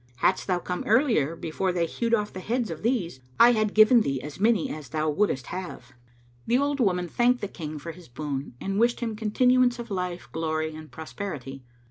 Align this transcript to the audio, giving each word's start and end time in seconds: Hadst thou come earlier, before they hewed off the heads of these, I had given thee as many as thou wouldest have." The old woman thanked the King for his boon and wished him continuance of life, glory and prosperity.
Hadst 0.15 0.47
thou 0.47 0.57
come 0.57 0.83
earlier, 0.87 1.35
before 1.35 1.71
they 1.71 1.85
hewed 1.85 2.15
off 2.15 2.33
the 2.33 2.39
heads 2.39 2.71
of 2.71 2.81
these, 2.81 3.19
I 3.39 3.51
had 3.51 3.75
given 3.75 4.01
thee 4.01 4.19
as 4.23 4.39
many 4.39 4.67
as 4.71 4.89
thou 4.89 5.11
wouldest 5.11 5.45
have." 5.53 5.93
The 6.47 6.57
old 6.57 6.79
woman 6.79 7.07
thanked 7.07 7.39
the 7.41 7.47
King 7.47 7.77
for 7.77 7.91
his 7.91 8.07
boon 8.07 8.55
and 8.59 8.79
wished 8.79 9.01
him 9.01 9.15
continuance 9.15 9.77
of 9.77 9.91
life, 9.91 10.27
glory 10.31 10.73
and 10.73 10.89
prosperity. 10.91 11.61